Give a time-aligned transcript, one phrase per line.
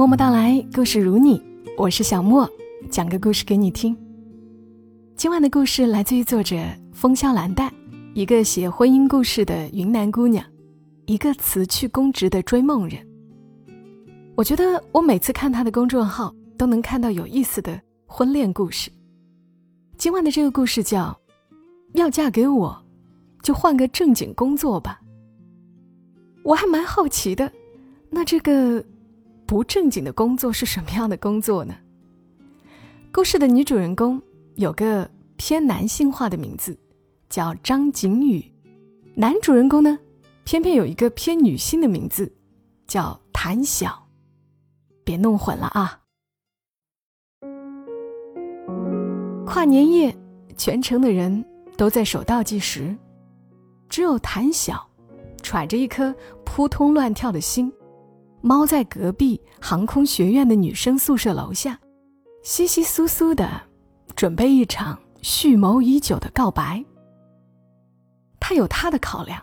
[0.00, 1.42] 默默到来，故事如你，
[1.76, 2.48] 我是小莫，
[2.88, 3.94] 讲个故事给你听。
[5.14, 6.56] 今晚的故事来自于作者
[6.90, 7.70] 风萧兰黛，
[8.14, 10.42] 一个写婚姻故事的云南姑娘，
[11.04, 13.06] 一个辞去公职的追梦人。
[14.36, 18.90] 我觉得我每次看她的公众号，都能看到有意思的婚恋故事。
[19.98, 21.14] 今晚的这个故事叫
[21.92, 22.82] “要嫁给我，
[23.42, 24.98] 就换个正经工作吧”。
[26.42, 27.52] 我还蛮好奇的，
[28.08, 28.82] 那这个
[29.50, 31.74] 不正经的工作是什么样的工作呢？
[33.10, 34.22] 故事的女主人公
[34.54, 36.78] 有个偏男性化的名字，
[37.28, 38.40] 叫张景宇；
[39.16, 39.98] 男主人公呢，
[40.44, 42.32] 偏偏有一个偏女性的名字，
[42.86, 44.06] 叫谭晓。
[45.02, 46.00] 别弄混了啊！
[49.44, 50.16] 跨年夜，
[50.56, 51.44] 全城的人
[51.76, 52.96] 都在守倒计时，
[53.88, 54.88] 只有谭晓
[55.42, 57.72] 揣着一颗扑通乱跳的心，
[58.42, 61.78] 猫在隔壁航空学院的女生宿舍楼下，
[62.42, 63.62] 稀稀疏疏的
[64.16, 66.82] 准备一场蓄谋已久的告白。
[68.40, 69.42] 他有他的考量，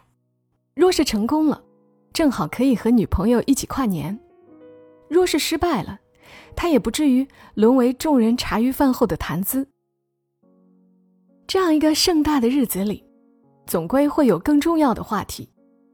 [0.73, 1.63] 若是成功了，
[2.11, 4.17] 正好可以和女朋友一起跨年；
[5.07, 5.99] 若是失败了，
[6.55, 9.67] 他也不至于沦为众人茶余饭后的谈资。
[11.45, 13.05] 这样一个盛大的日子里，
[13.67, 15.47] 总归会有更重要的话题，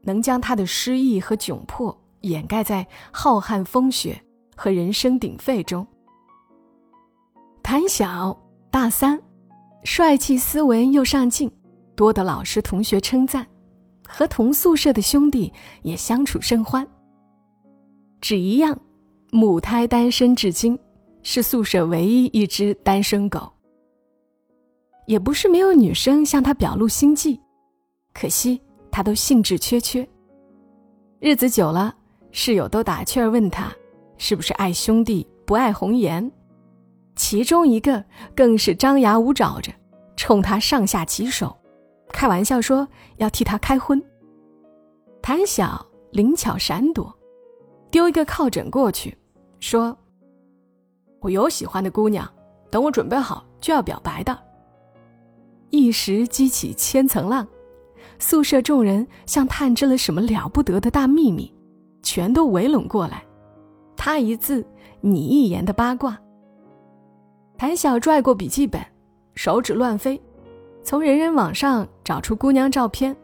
[0.04, 4.20] 能将他的失意和窘迫掩盖在浩瀚风雪
[4.56, 5.86] 和人声鼎沸中。
[7.62, 8.38] 谭晓
[8.70, 9.20] 大三，
[9.84, 11.50] 帅气斯文又上进，
[11.94, 13.46] 多得老师同学称赞，
[14.06, 15.52] 和同宿舍的兄弟
[15.82, 16.86] 也相处甚欢。
[18.20, 18.78] 只一样，
[19.30, 20.78] 母胎单身至今，
[21.22, 23.50] 是宿舍唯一一只单身狗。
[25.06, 27.38] 也不是没有女生向他表露心迹，
[28.14, 30.06] 可惜他都兴致缺缺。
[31.20, 31.94] 日子久了，
[32.36, 33.72] 室友都打趣儿问他，
[34.18, 36.32] 是不是爱兄弟不爱红颜？
[37.14, 39.72] 其中一个更是张牙舞爪着，
[40.16, 41.56] 冲他上下其手，
[42.08, 44.02] 开玩笑说要替他开荤。
[45.22, 47.16] 谭晓灵巧闪躲，
[47.88, 49.16] 丢一个靠枕过去，
[49.60, 49.96] 说
[51.22, 52.28] ：“我有喜欢的姑娘，
[52.68, 54.36] 等我准备好就要表白的。”
[55.70, 57.46] 一时激起千层浪，
[58.18, 61.53] 宿舍众人像探知了什么了不得的大秘密，
[62.04, 63.24] 全都围拢过来，
[63.96, 64.64] 他一字
[65.00, 66.16] 你一言的八卦。
[67.56, 68.80] 谭晓拽过笔记本，
[69.34, 70.20] 手指乱飞，
[70.82, 73.16] 从人人网上找出姑娘照片，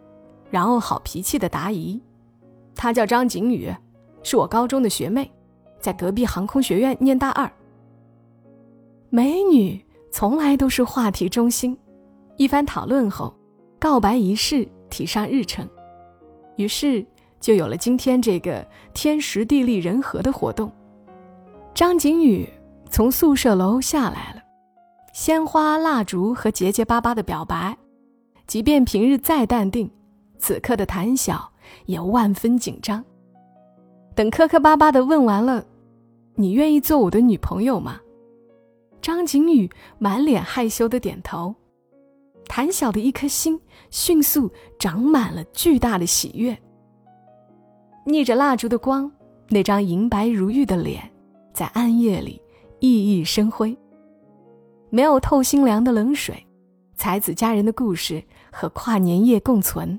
[0.51, 2.01] 然后好脾气的答疑
[2.75, 3.73] ：“她叫张景宇，
[4.23, 5.31] 是我高中的学妹，
[5.79, 7.51] 在隔壁航空学院念大二。”
[9.11, 11.77] 美女从来都是话题中心。
[12.37, 13.35] 一番讨论后，
[13.79, 15.69] 告白仪式提上日程，
[16.57, 17.05] 于是
[17.41, 18.65] 就有了今天这个
[18.95, 20.71] 天时地利人和的活动。
[21.75, 22.49] 张景宇
[22.91, 24.43] 从宿舍楼下来了，
[25.13, 27.77] 鲜花、蜡烛和结结巴巴的表白。
[28.47, 29.91] 即便平日再淡定，
[30.39, 31.53] 此刻的谭晓
[31.87, 33.05] 也万分紧张。
[34.15, 35.65] 等磕磕巴巴的问完了
[36.35, 38.01] ：“你愿意做我的女朋友吗？”
[39.01, 41.55] 张景宇满脸害羞的点头。
[42.47, 43.59] 谭晓的一颗心
[43.91, 46.61] 迅速长满了巨大的喜悦。
[48.11, 49.11] 逆着蜡烛的光，
[49.49, 51.03] 那张银白如玉的脸，
[51.55, 52.41] 在暗夜里
[52.81, 53.77] 熠熠生辉。
[54.91, 56.45] 没有透心凉的冷水，
[56.95, 59.99] 才子佳人的故事和跨年夜共存。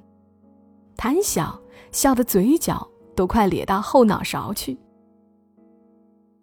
[0.97, 1.59] 谭晓
[1.91, 2.85] 笑得嘴角
[3.15, 4.77] 都快咧到后脑勺去。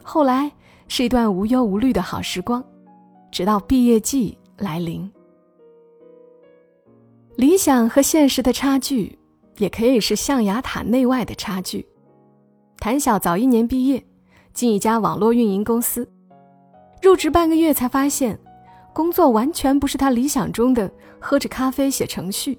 [0.02, 0.50] 后来
[0.88, 2.64] 是一段无忧无虑的好时光，
[3.30, 5.10] 直到毕业季来临。
[7.36, 9.17] 理想和现实的差距，
[9.58, 11.86] 也可以是象牙塔内外的差距。
[12.78, 14.04] 谭晓早一年毕业，
[14.52, 16.08] 进一家网络运营公司，
[17.02, 18.38] 入职半个月才发现，
[18.92, 22.58] 工作完全不是他理想中的喝着咖啡写程序，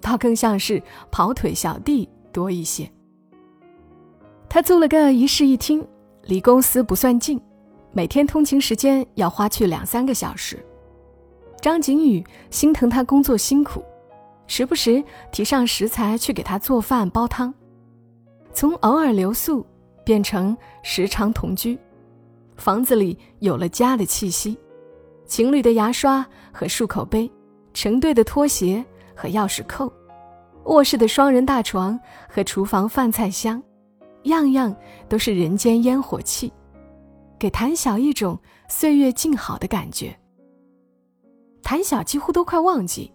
[0.00, 2.90] 倒更像是跑腿小弟多一些。
[4.48, 5.86] 他租了个一室一厅，
[6.24, 7.40] 离公司不算近，
[7.92, 10.64] 每天通勤时间要花去两三个小时。
[11.60, 13.84] 张景宇心疼他工作辛苦。
[14.50, 17.54] 时不时提上食材去给他做饭煲汤，
[18.52, 19.64] 从偶尔留宿
[20.04, 21.78] 变成时常同居，
[22.56, 24.58] 房子里有了家的气息，
[25.24, 27.30] 情侣的牙刷和漱口杯，
[27.72, 29.90] 成对的拖鞋和钥匙扣，
[30.64, 31.96] 卧室的双人大床
[32.28, 33.62] 和厨房饭菜香，
[34.24, 34.74] 样样
[35.08, 36.52] 都是人间烟火气，
[37.38, 38.36] 给谭晓一种
[38.68, 40.12] 岁月静好的感觉。
[41.62, 43.12] 谭晓几乎都快忘记。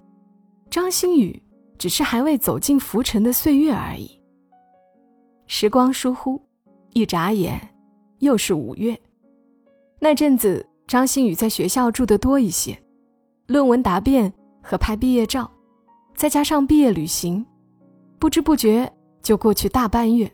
[0.69, 1.41] 张馨予
[1.77, 4.19] 只是还未走进浮沉的岁月而已。
[5.47, 6.41] 时光疏忽，
[6.93, 7.59] 一眨眼，
[8.19, 8.99] 又是五月，
[9.99, 12.77] 那阵子张馨予在学校住的多一些，
[13.47, 15.49] 论文答辩和拍毕业照，
[16.15, 17.45] 再加上毕业旅行，
[18.17, 18.91] 不知不觉
[19.21, 20.29] 就过去大半月。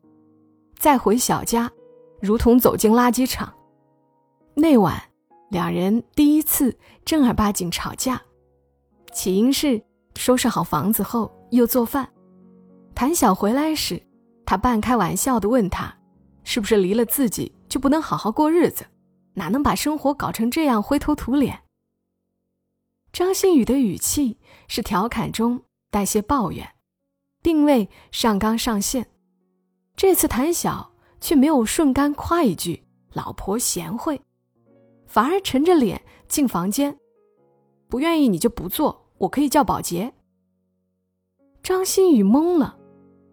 [0.77, 1.69] 再回小家，
[2.21, 3.53] 如同走进垃圾场。
[4.55, 5.01] 那晚，
[5.49, 8.21] 两人第一次正儿八经吵架，
[9.13, 9.81] 起因是
[10.15, 12.07] 收拾好房子后又做饭。
[12.93, 14.01] 谭晓回来时，
[14.45, 15.95] 他半开玩笑地问他
[16.43, 18.85] ：“是不是离了自己就不能好好过日子？
[19.33, 21.61] 哪能把生活搞成这样灰头土脸？”
[23.13, 24.37] 张馨予的语气
[24.67, 26.75] 是调侃中带些抱怨，
[27.41, 29.07] 并未上纲上线。
[29.95, 34.21] 这次谭晓却没有顺杆夸一句“老婆贤惠”，
[35.07, 36.97] 反而沉着脸进房间
[37.89, 40.11] ：“不愿意你就不做，我可以叫保洁。”
[41.63, 42.75] 张馨予懵了，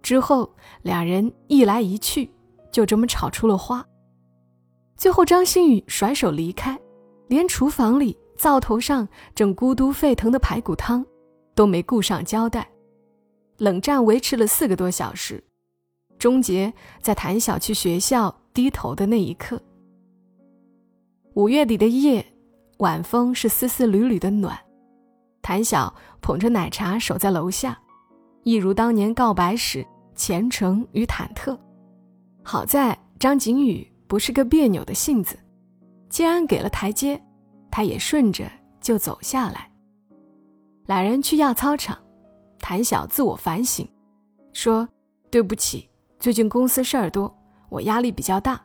[0.03, 2.31] 之后两人一来一去，
[2.71, 3.85] 就这么吵出了花。
[4.97, 6.79] 最后张馨予甩手离开，
[7.29, 11.05] 连厨房里灶头上正咕嘟沸腾的排骨汤
[11.55, 12.69] 都没顾上交代。
[13.57, 15.43] 冷战维持了四个多小时。
[16.19, 19.63] 终结在谭晓去学校低头的那一刻。
[21.35, 22.27] 五月底的夜，
[22.79, 24.59] 晚风是丝丝缕缕的暖，
[25.49, 27.81] 谭晓捧着奶茶守在楼下，
[28.43, 29.83] 一如当年告白时
[30.15, 31.59] 虔诚与忐忑。
[32.43, 35.39] 好在张景宇不是个别扭的性子，
[36.11, 37.19] 既然给了台阶，
[37.71, 38.45] 他也顺着
[38.79, 39.73] 就走下来。
[40.85, 41.97] 两人去亚操场，
[42.59, 43.89] 谭晓自我反省，
[44.53, 44.87] 说
[45.33, 45.89] ：“对不起。”
[46.21, 47.35] 最近公司事儿多，
[47.71, 48.61] 我压力比较大，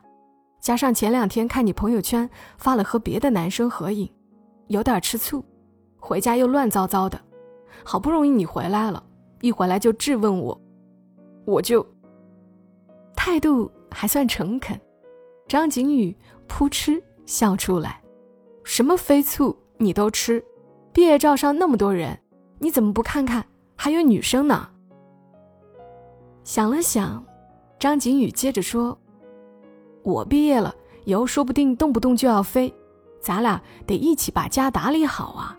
[0.60, 2.28] 加上前两天看你朋友圈
[2.58, 4.06] 发了和别的男生合影，
[4.66, 5.42] 有点吃醋，
[6.06, 7.18] 回家又乱糟糟的，
[7.82, 9.02] 好不容易你回来了，
[9.40, 10.60] 一回来就质问我，
[11.46, 11.84] 我就
[13.16, 14.78] 态度还算诚恳。
[15.48, 16.14] 张景宇
[16.46, 18.02] 扑哧笑出来，
[18.64, 20.44] 什么飞醋你都吃，
[20.92, 22.20] 毕业照上那么多人，
[22.58, 23.42] 你怎么不看看
[23.74, 24.68] 还有女生呢？
[26.44, 27.24] 想了想。
[27.78, 28.98] 张景宇接着说
[30.04, 30.74] ：“我毕业了
[31.04, 32.72] 以后，说不定动不动就要飞，
[33.20, 35.58] 咱俩得一起把家打理好啊。”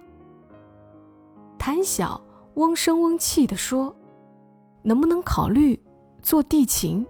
[1.58, 2.22] 谭晓
[2.56, 3.96] 嗡声嗡气地说
[4.84, 5.80] ：“能不能考虑
[6.22, 7.06] 做地勤？”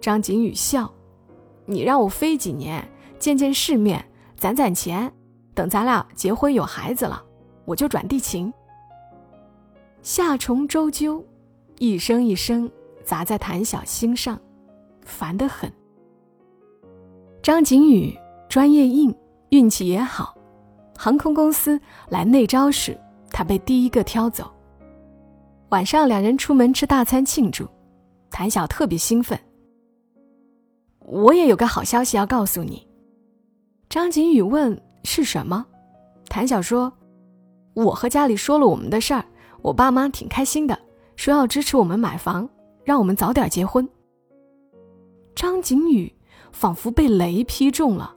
[0.00, 0.92] 张景宇笑
[1.66, 2.86] ：“你让我飞几年，
[3.18, 4.04] 见见世面，
[4.36, 5.12] 攒攒钱，
[5.54, 7.22] 等咱俩结婚有孩子了，
[7.64, 8.52] 我就转地勤。”
[10.02, 11.22] 夏虫周啾，
[11.78, 12.70] 一声一声。
[13.04, 14.40] 砸在谭晓心上，
[15.04, 15.68] 烦得很。
[17.42, 18.16] 张景宇
[18.48, 19.12] 专业硬，
[19.48, 20.36] 运气也好，
[20.96, 21.80] 航空公司
[22.10, 22.96] 来内招时，
[23.32, 24.48] 他被第一个挑走。
[25.70, 27.66] 晚上两人出门吃大餐庆祝，
[28.30, 29.38] 谭晓特别兴奋。
[31.00, 32.86] 我也有个好消息要告诉你。
[33.88, 35.66] 张景宇问是什么，
[36.28, 36.92] 谭晓说
[37.74, 39.24] ：“我和家里说了我们的事儿，
[39.62, 40.78] 我爸妈挺开心的，
[41.16, 42.48] 说要支持我们买房。”
[42.84, 43.88] 让我们早点结婚。
[45.36, 46.12] 张景宇
[46.50, 48.12] 仿佛被雷劈中了。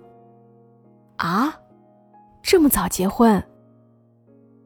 [1.18, 1.56] 啊，
[2.42, 3.40] 这么早结婚？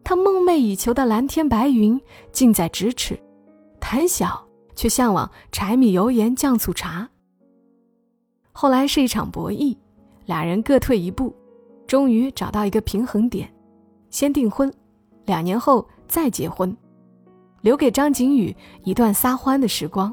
[0.09, 2.01] 他梦寐以求的蓝天白云
[2.31, 3.15] 近在咫尺，
[3.79, 7.07] 谈小却向往柴米油盐酱醋茶。
[8.51, 9.77] 后来是一场博弈，
[10.25, 11.31] 俩人各退一步，
[11.85, 13.53] 终于找到一个平衡点，
[14.09, 14.73] 先订婚，
[15.25, 16.75] 两年后再结婚。
[17.61, 20.11] 留给张景宇一段撒欢的时光。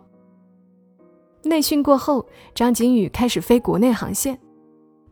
[1.43, 4.39] 内训过后，张景宇开始飞国内航线，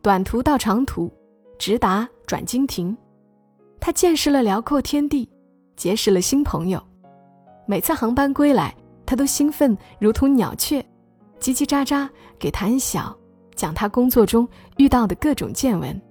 [0.03, 1.11] 短途到长途，
[1.57, 2.95] 直达转经停。
[3.85, 5.29] 他见识了辽阔天地，
[5.75, 6.81] 结识了新朋友。
[7.67, 8.75] 每次航班归来，
[9.05, 10.83] 他都兴奋如同鸟雀，
[11.39, 13.15] 叽叽喳喳给谭晓
[13.53, 16.01] 讲他工作中遇到的各种见闻。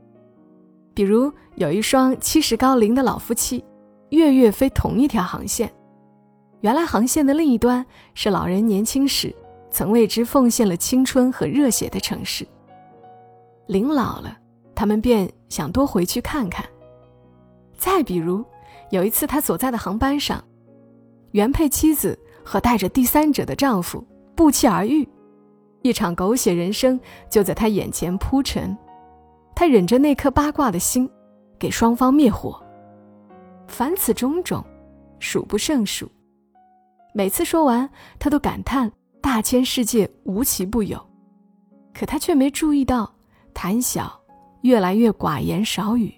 [0.95, 3.64] 比如有一双七十高龄的老夫妻，
[4.11, 5.69] 月月飞同一条航线。
[6.61, 9.35] 原来航线的另一端是老人年轻时
[9.69, 12.47] 曾为之奉献了青春和热血的城市。
[13.66, 14.38] 临老了，
[14.76, 16.64] 他们便想多回去看看。
[17.76, 18.45] 再比如，
[18.90, 20.43] 有一次他所在的航班上，
[21.33, 24.04] 原配妻子和带着第三者的丈夫
[24.35, 25.09] 不期而遇，
[25.83, 28.76] 一场狗血人生就在他眼前铺陈。
[29.54, 31.09] 他忍着那颗八卦的心，
[31.59, 32.61] 给双方灭火。
[33.69, 34.64] 凡此种种，
[35.19, 36.11] 数不胜数。
[37.14, 37.88] 每次说完，
[38.19, 38.90] 他都感叹
[39.21, 41.00] 大千世界无奇不有，
[41.93, 43.14] 可他却没注意到
[43.54, 44.21] 谭晓
[44.62, 46.12] 越来越寡言少语。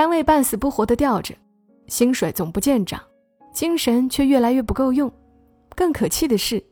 [0.00, 1.34] 单位半死不活的吊着，
[1.86, 2.98] 薪水总不见涨，
[3.52, 5.12] 精神却越来越不够用。
[5.76, 6.64] 更可气的是，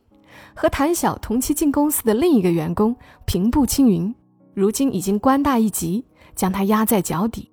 [0.54, 4.14] 和谭晓同期进公司的另一个员工平步青云，
[4.54, 6.02] 如今已经官大一级，
[6.34, 7.52] 将他压在脚底。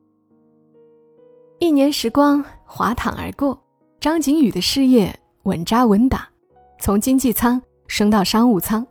[1.60, 3.62] 一年时光滑淌而过，
[4.00, 5.14] 张景宇的事业
[5.44, 6.30] 稳扎稳打，
[6.80, 8.88] 从经济舱升到商务舱，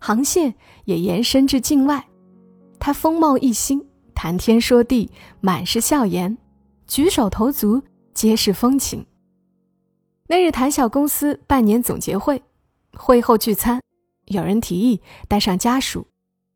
[0.00, 0.52] 航线
[0.86, 2.04] 也延伸至境外。
[2.80, 3.80] 他风貌一新，
[4.16, 5.10] 谈天说地，
[5.42, 6.38] 满是笑颜，
[6.86, 7.82] 举手投足
[8.14, 9.04] 皆是风情。
[10.26, 12.42] 那日谭晓公司半年总结会，
[12.94, 13.78] 会后聚餐，
[14.24, 16.06] 有人提议带上家属，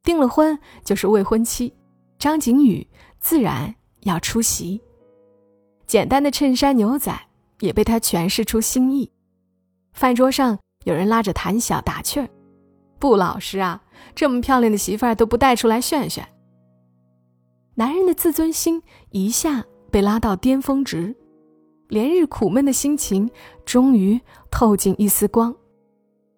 [0.02, 1.74] 订了婚就是未婚妻，
[2.18, 2.88] 张景宇
[3.20, 4.80] 自然要出席。
[5.86, 7.14] 简单的衬衫牛仔
[7.60, 9.12] 也被他诠释出新意。
[9.92, 12.28] 饭桌上有人拉着谭晓打趣儿
[12.98, 13.82] ：“不老实啊，
[14.14, 16.26] 这么漂亮的媳妇儿都不带出来炫炫。”
[17.80, 21.16] 男人的自尊心一下被拉到巅峰值，
[21.88, 23.30] 连日苦闷的心情
[23.64, 24.20] 终于
[24.50, 25.56] 透进一丝光。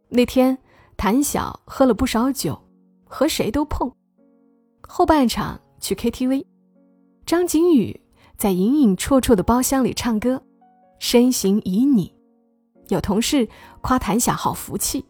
[0.08, 0.56] 那天，
[0.96, 2.56] 谭晓喝了不少酒，
[3.02, 3.90] 和谁都碰。
[4.82, 6.44] 后半场去 KTV，
[7.26, 8.00] 张景宇。
[8.36, 10.42] 在隐隐绰绰的包厢里唱歌，
[10.98, 12.12] 身形旖旎，
[12.88, 13.48] 有同事
[13.80, 15.04] 夸谭晓好福气，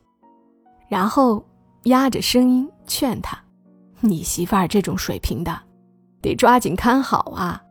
[0.89, 1.43] 然后
[1.85, 3.39] 压着声音劝他
[4.01, 5.63] ：“你媳妇儿这种水平的，
[6.23, 7.63] 得抓紧看好啊。”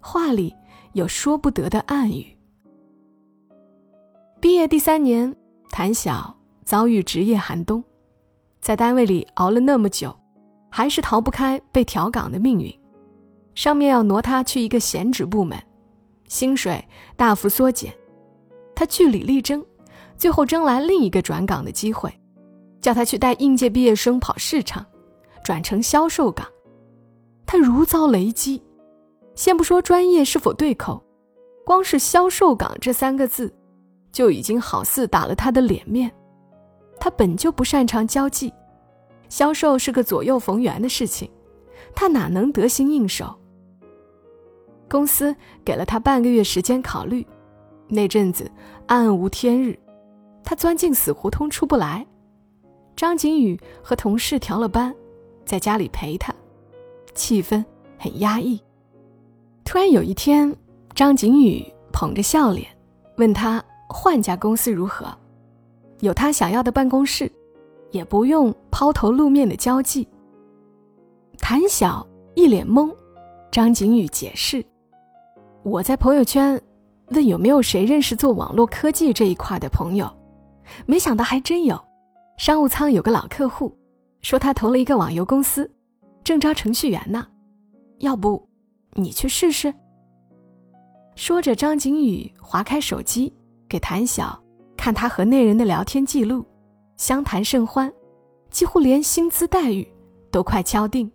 [0.00, 0.56] 话里
[0.94, 2.38] 有说不得的暗语。
[4.40, 5.36] 毕业第三年，
[5.70, 7.84] 谭晓遭遇职业寒冬，
[8.62, 10.18] 在单位里熬了那么久，
[10.70, 12.74] 还是逃不开被调岗的命运。
[13.54, 15.62] 上面要挪他去一个闲职部门，
[16.28, 16.82] 薪水
[17.16, 17.92] 大幅缩减，
[18.74, 19.62] 他据理力争，
[20.16, 22.10] 最后争来另一个转岗的机会，
[22.80, 24.86] 叫他去带应届毕业生跑市场，
[25.44, 26.46] 转成销售岗。
[27.52, 28.62] 他如遭雷击，
[29.34, 31.02] 先不说专业是否对口，
[31.66, 33.52] 光是销售岗这三个字，
[34.12, 36.12] 就已经好似打了他的脸面。
[37.00, 38.54] 他本就不擅长交际，
[39.28, 41.28] 销售是个左右逢源的事情，
[41.92, 43.34] 他哪能得心应手？
[44.88, 47.26] 公司给了他半个月时间考虑，
[47.88, 48.48] 那阵子
[48.86, 49.76] 暗无天日，
[50.44, 52.06] 他钻进死胡同出不来。
[52.94, 54.94] 张景宇和同事调了班，
[55.44, 56.32] 在家里陪他，
[57.14, 57.64] 气氛
[57.98, 58.60] 很压抑。
[59.64, 60.54] 突然有一天，
[60.94, 62.66] 张景宇捧着笑脸
[63.16, 65.06] 问他换家公司如何，
[66.00, 67.30] 有他想要的办公室，
[67.90, 70.06] 也不用抛头露面的交际。
[71.38, 72.94] 谭晓一脸懵，
[73.50, 74.64] 张景宇解释。
[75.62, 76.60] 我在朋友圈
[77.08, 80.10] 问有没有谁认识做网络科技这一块的朋友，
[80.86, 81.80] 没想到还真有。
[82.38, 83.76] 商务舱有个老客户，
[84.22, 85.70] 说他投了一个网游公司，
[86.24, 87.26] 正招程序员呢。
[87.98, 88.48] 要不
[88.94, 89.74] 你去试试？
[91.14, 93.32] 说着，张景宇划开手机
[93.68, 94.42] 给谭晓
[94.76, 96.46] 看他和那人的聊天记录，
[96.96, 97.92] 相谈甚欢，
[98.50, 99.86] 几乎连薪资待遇
[100.30, 101.10] 都快敲定。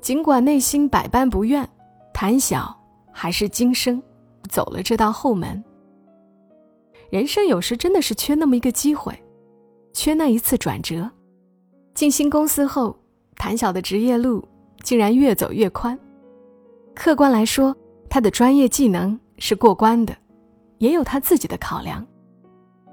[0.00, 1.68] 尽管内心百般不愿，
[2.12, 2.80] 谭晓。
[3.16, 4.02] 还是今生
[4.50, 5.62] 走了这道后门。
[7.10, 9.16] 人生有时真的是缺那么一个机会，
[9.92, 11.08] 缺那一次转折。
[11.94, 12.98] 进新公司后，
[13.36, 14.46] 谭晓的职业路
[14.82, 15.98] 竟然越走越宽。
[16.94, 17.74] 客观来说，
[18.08, 20.16] 他的专业技能是过关的，
[20.78, 22.06] 也有他自己的考量。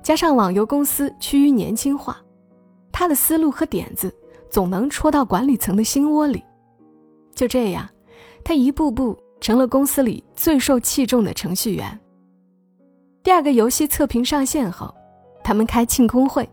[0.04, 2.18] 加上网游公司趋于年轻化，
[2.92, 4.14] 他的思路和点子
[4.50, 6.44] 总能戳到管理层的心窝里。
[7.36, 7.90] 就这样，
[8.44, 9.18] 他一步步。
[9.42, 12.00] 成了公司里最受器重的程序员。
[13.24, 14.94] 第二个游戏测评上线后，
[15.44, 16.48] 他们开庆功会，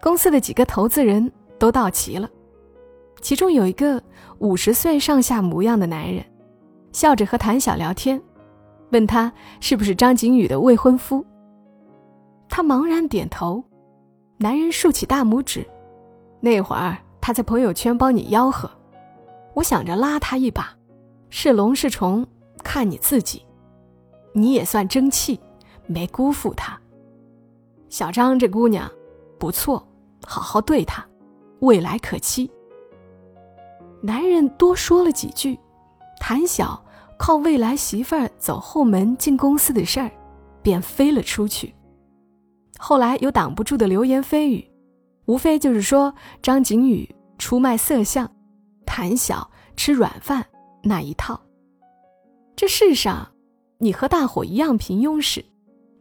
[0.00, 2.30] 公司的几个投资人都到齐了。
[3.26, 4.00] 其中有一个
[4.38, 6.24] 五十岁上下模样的男人，
[6.92, 8.22] 笑着和谭晓聊天，
[8.92, 11.26] 问他是不是张景宇的未婚夫。
[12.48, 13.64] 他茫然点头。
[14.36, 15.66] 男人竖起大拇指，
[16.38, 18.70] 那会儿他在朋友圈帮你吆喝，
[19.54, 20.72] 我想着拉他一把。
[21.28, 22.24] 是龙是虫，
[22.62, 23.44] 看你自己。
[24.34, 25.40] 你也算争气，
[25.88, 26.80] 没辜负他。
[27.88, 28.88] 小张这姑娘
[29.36, 29.84] 不错，
[30.24, 31.04] 好好对她，
[31.58, 32.48] 未来可期。
[34.06, 35.58] 男人多说了几句，
[36.20, 36.80] 谭晓
[37.18, 40.08] 靠未来媳妇儿走后门进公司的事儿，
[40.62, 41.74] 便飞了出去。
[42.78, 44.64] 后来有挡不住的流言蜚语，
[45.24, 48.30] 无非就是说张景宇出卖色相，
[48.86, 50.46] 谭晓吃软饭。
[50.84, 51.40] 那一套。
[52.54, 53.26] 这世上，
[53.78, 55.44] 你和大伙一样平庸时，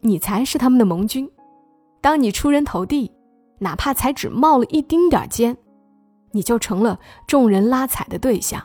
[0.01, 1.25] 你才是他们的盟军；
[2.01, 3.11] 当你出人头地，
[3.57, 5.57] 哪怕才只冒了一丁点尖，
[6.35, 8.61] 你就成了众人拉踩的对象。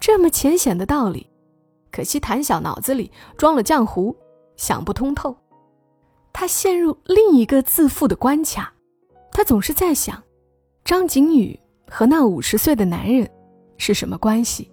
[0.00, 1.28] 这么浅显的道理，
[1.90, 4.16] 可惜谭晓脑子里装了浆糊，
[4.56, 5.36] 想不通透。
[6.32, 8.72] 他陷入另一个自负的关卡。
[9.30, 10.22] 他总是在想，
[10.82, 11.60] 张景宇
[11.90, 13.30] 和那五十岁的男人
[13.76, 14.72] 是什么关系？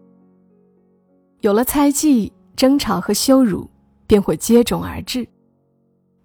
[1.41, 3.69] 有了猜忌、争吵和羞辱，
[4.07, 5.27] 便会接踵而至。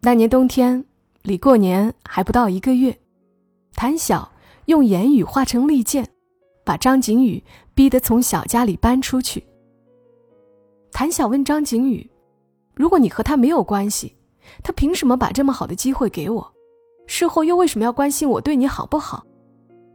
[0.01, 0.85] 那年冬天，
[1.23, 2.97] 离过年还不到一个月，
[3.75, 4.31] 谭晓
[4.67, 6.09] 用言语化成利剑，
[6.65, 7.43] 把张景宇
[7.75, 9.45] 逼得从小家里搬出去。
[10.93, 12.09] 谭晓问张景宇
[12.75, 14.15] ：“如果你和他没有关系，
[14.63, 16.53] 他凭什么把这么好的机会给我？
[17.07, 19.25] 事后又为什么要关心我对你好不好？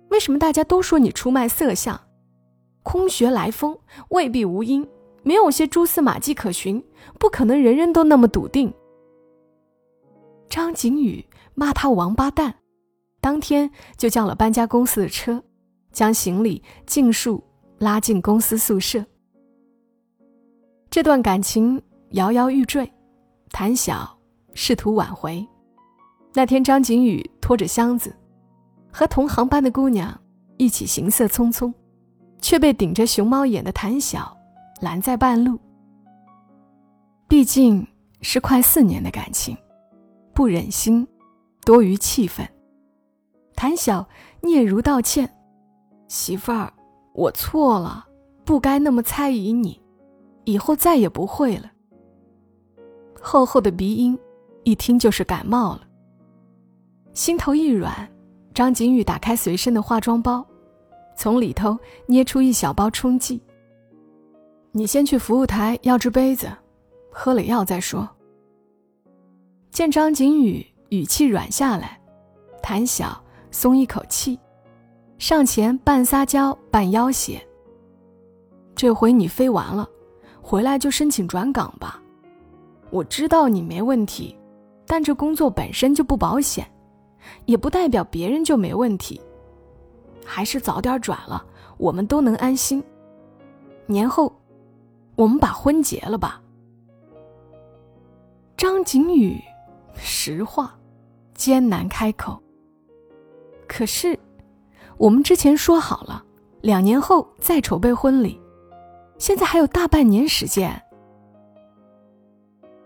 [0.09, 1.99] 为什么大家都说你出卖色相？
[2.83, 3.77] 空穴来风，
[4.09, 4.87] 未必无因。”
[5.21, 6.81] 没有些蛛丝马迹可循，
[7.19, 8.73] 不可能人人都那么笃定。
[10.47, 11.23] 张景宇
[11.55, 12.55] 骂他王八蛋，
[13.21, 15.43] 当天就叫了搬家公司的车，
[15.91, 17.43] 将行李尽数
[17.77, 19.05] 拉进公司宿舍。
[20.89, 22.91] 这段感情摇摇欲坠，
[23.51, 24.17] 谭晓
[24.53, 25.45] 试图挽回。
[26.33, 28.15] 那天，张景宇拖着箱子，
[28.91, 30.19] 和同行班的姑娘
[30.57, 31.73] 一起行色匆匆，
[32.41, 34.35] 却被顶着熊猫眼的谭晓。
[34.81, 35.59] 拦在半路。
[37.27, 37.85] 毕竟
[38.21, 39.57] 是快四年的感情，
[40.33, 41.05] 不忍心
[41.65, 42.47] 多于气愤。
[43.59, 44.07] 谭晓
[44.43, 45.29] 嗫嚅道歉
[46.07, 46.71] ：“媳妇儿，
[47.11, 48.07] 我错了，
[48.45, 49.81] 不该那么猜疑你，
[50.45, 51.69] 以后再也不会了。”
[53.21, 54.17] 厚厚的鼻音，
[54.63, 55.81] 一听就是感冒了。
[57.13, 58.09] 心头一软，
[58.53, 60.47] 张景宇打开随身的化妆包，
[61.17, 63.41] 从里头捏出一小包冲剂。
[64.71, 66.49] 你先去服务台要只杯子，
[67.11, 68.07] 喝了药再说。
[69.69, 71.99] 见张景宇语气软下来，
[72.63, 74.39] 谭晓松一口气，
[75.17, 77.41] 上前半撒娇半要挟
[78.75, 79.87] ：“这回你飞完了，
[80.41, 82.01] 回来就申请转岗吧。
[82.89, 84.37] 我知道你没问题，
[84.85, 86.69] 但这工作本身就不保险，
[87.45, 89.21] 也不代表别人就没问题。
[90.25, 91.45] 还是早点转了，
[91.77, 92.83] 我们都能安心。
[93.85, 94.33] 年后。”
[95.15, 96.41] 我们把婚结了吧。
[98.55, 99.37] 张景宇，
[99.97, 100.79] 实话，
[101.33, 102.41] 艰难开口。
[103.69, 104.19] 可是，
[104.97, 106.25] 我们之前说好了，
[106.61, 108.41] 两年后再筹备婚礼，
[109.19, 110.81] 现在还有大半年时间。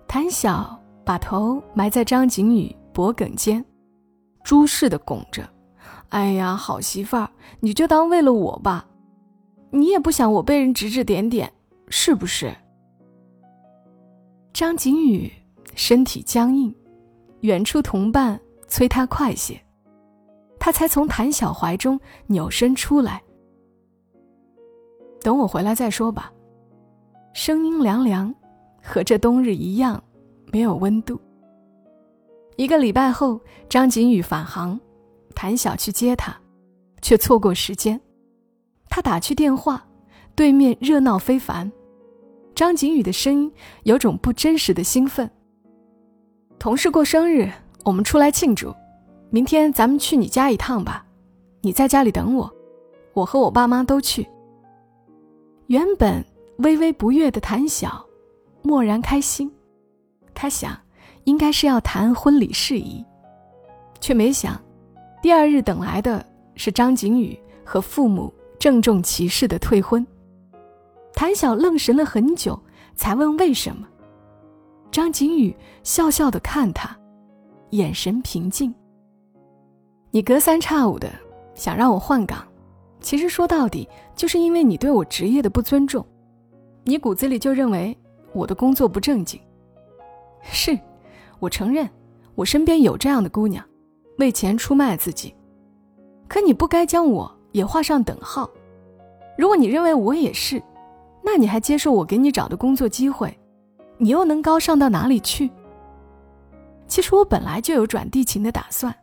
[0.08, 3.64] 谭晓把头埋在张景宇脖颈间，
[4.44, 5.50] 猪似的拱着。
[6.10, 7.30] 哎呀，好媳妇儿，
[7.62, 8.86] 你就当为了我吧，
[9.72, 11.52] 你也不想我被人指指点点。
[11.88, 12.54] 是不是？
[14.52, 15.32] 张景宇
[15.76, 16.76] 身体僵硬，
[17.42, 19.60] 远处同伴催他快些，
[20.64, 23.22] 他才从谭晓怀中扭身出来。
[25.20, 26.32] 等我回来再说吧。
[27.34, 28.34] 声音凉凉，
[28.82, 30.02] 和这冬日一样，
[30.54, 31.20] 没有温度。
[32.56, 34.80] 一个礼拜后，张景宇返航，
[35.36, 36.34] 谭晓去接他，
[37.02, 38.00] 却错过时间。
[38.88, 39.86] 他打去电话，
[40.34, 41.70] 对面热闹非凡。
[42.56, 43.52] 张景宇的声音
[43.84, 45.30] 有种不真实的兴奋。
[46.58, 47.52] 同事过生日，
[47.84, 48.74] 我们出来庆祝。
[49.34, 51.04] 明天咱们去你家一趟吧，
[51.62, 52.54] 你在家里等我，
[53.14, 54.30] 我和我爸妈都去。
[55.66, 56.24] 原本
[56.58, 58.06] 微微不悦的谭晓，
[58.62, 59.52] 蓦然开心。
[60.36, 60.80] 他想，
[61.24, 63.04] 应该是要谈婚礼事宜，
[64.00, 64.62] 却没想，
[65.20, 70.06] 第二日等来的是张景宇和父母郑重其事的退婚。
[71.16, 72.62] 谭晓愣神了很久，
[72.96, 73.88] 才问为什么。
[74.92, 76.96] 张景宇笑笑的看他，
[77.72, 78.72] 眼神平静。
[80.16, 81.12] 你隔三差五的
[81.56, 82.48] 想让我换岗，
[83.02, 86.06] 其实说到底就是因为你对我职业的不尊重，
[86.84, 87.98] 你骨子里就认为
[88.32, 89.42] 我的工作不正经。
[90.44, 90.80] 是，
[91.40, 91.90] 我承认，
[92.36, 93.66] 我身边有这样的姑娘，
[94.20, 95.34] 为钱出卖自己。
[96.28, 98.48] 可你不该将我也画上等号。
[99.36, 100.62] 如果你认为我也是。
[101.24, 103.36] 那你还接受我给你找的工作机会？
[103.98, 105.50] 你又能高尚到哪里去？
[106.88, 108.94] 其实我本来就有转地勤的打算，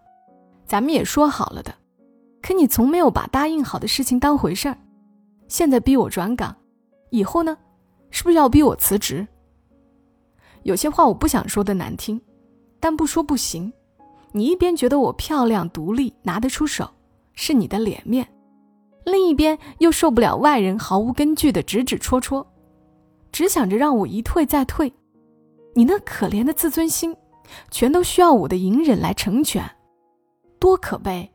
[0.70, 1.74] 咱们也说好了的。
[2.40, 4.78] 可你从没有把答应好的事情当回事儿，
[5.48, 6.54] 现在逼我转岗，
[7.10, 7.58] 以后呢，
[8.12, 9.26] 是不是要逼我辞职？
[10.62, 12.20] 有些话我不想说的难听，
[12.78, 13.72] 但不说不行。
[14.30, 16.88] 你一边觉得我漂亮独立拿得出手，
[17.34, 18.24] 是你的脸面。
[19.04, 22.46] 另一边又受不了外人毫无根据的指指戳戳，
[23.32, 24.92] 只想着让我一退再退。
[25.74, 27.16] 你那可怜的自尊心，
[27.72, 29.68] 全都需要我的隐忍来成全，
[30.60, 31.28] 多可悲！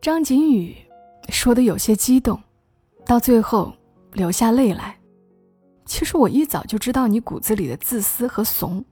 [0.00, 0.74] 张景宇
[1.28, 2.42] 说的有些激动，
[3.04, 3.74] 到最后
[4.14, 4.98] 流下泪来。
[5.84, 8.82] 其实我一早就知道你骨子里的自私和怂，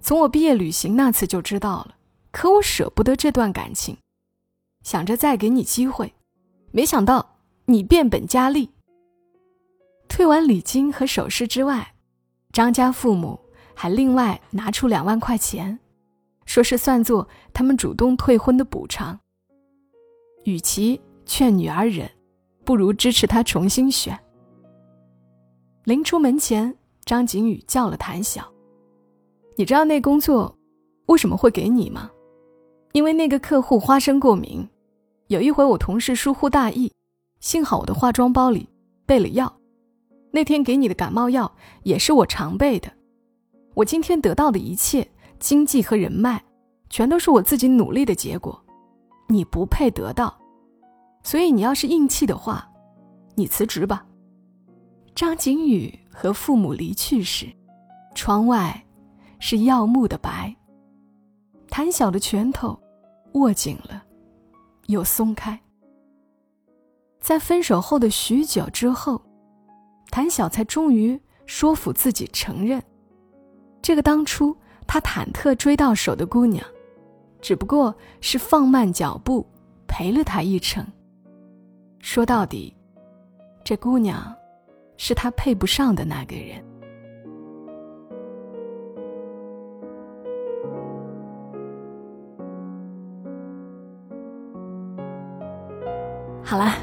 [0.00, 1.96] 从我毕业旅行那次就知道了，
[2.32, 3.98] 可我舍不得这段感情，
[4.82, 6.14] 想着再给你机会，
[6.72, 8.70] 没想到你变本加厉。
[10.08, 11.94] 退完礼金和首饰之外，
[12.52, 13.38] 张家父母
[13.74, 15.78] 还另外拿出两万块钱，
[16.50, 19.16] 说是算作他们主动退婚的补偿。
[20.42, 22.10] 与其劝女儿忍，
[22.64, 24.18] 不如支持她重新选。
[25.84, 28.52] 临出门前，张景宇叫了谭晓。
[29.54, 30.58] 你知道那工作
[31.06, 32.10] 为什么会给你吗？
[32.94, 34.68] 因为那个客户花生过敏。
[35.28, 36.92] 有一回我同事疏忽大意，
[37.38, 38.68] 幸好我的化妆包里
[39.06, 39.60] 备了药。
[40.32, 42.90] 那天给你的感冒药也是我常备的。
[43.74, 45.08] 我今天得到的一切
[45.40, 46.40] 经济和人脉，
[46.90, 48.62] 全都是我自己努力的结果。
[49.26, 50.38] 你不配得到，
[51.22, 52.70] 所以你要是硬气的话，
[53.34, 54.06] 你辞职吧。
[55.14, 57.46] 张景宇和父母离去时，
[58.14, 58.84] 窗外
[59.38, 60.54] 是耀目的白。
[61.68, 62.78] 谭晓的拳头
[63.34, 64.02] 握紧了，
[64.86, 65.58] 又松开。
[67.20, 69.20] 在分手后的许久之后，
[70.10, 72.82] 谭晓才终于说服自己承认，
[73.80, 74.56] 这个当初
[74.92, 76.66] 他忐忑追到手的姑娘，
[77.40, 79.46] 只不过是放慢脚步
[79.86, 80.84] 陪了他一程。
[82.00, 82.76] 说到底，
[83.62, 84.34] 这姑娘。
[85.02, 86.62] 是他配不上的那个人。
[96.44, 96.74] 好啦，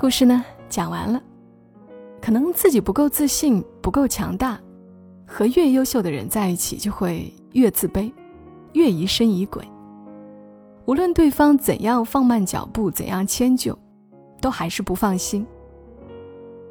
[0.00, 1.22] 故事呢讲完了。
[2.22, 4.58] 可能自己不够自信，不够强大，
[5.32, 8.12] 和越优秀的人在一起就会越自卑，
[8.72, 9.62] 越疑神疑鬼。
[10.86, 13.78] 无论对方怎样放慢脚步，怎样迁就，
[14.40, 15.46] 都还是不放心。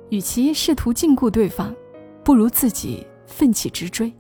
[0.10, 1.74] 与其试图禁锢对方，
[2.22, 4.14] 不如自己奋起直追。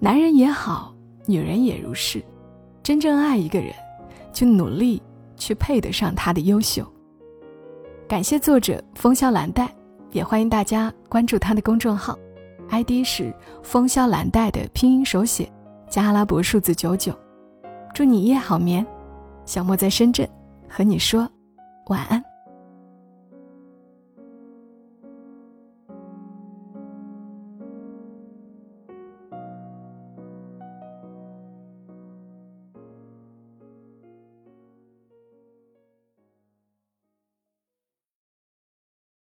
[0.00, 0.94] 男人也好，
[1.26, 2.24] 女人也如是。
[2.82, 3.70] 真正爱一个人，
[4.32, 5.02] 就努力
[5.36, 6.86] 去配得上他的优秀。
[8.08, 9.70] 感谢作者风萧兰黛，
[10.10, 12.18] 也欢迎大家关注他的公众号
[12.70, 15.50] ，ID 是风萧兰黛的拼音手写
[15.88, 17.12] 加阿拉伯数字九九。
[17.94, 18.86] 祝你一夜好眠，
[19.44, 20.28] 小莫在深圳
[20.68, 21.28] 和你说
[21.86, 22.17] 晚安。